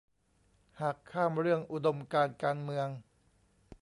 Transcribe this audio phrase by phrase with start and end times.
[0.81, 2.87] หากข้ามเรื่องอุดมการณ์การเมือง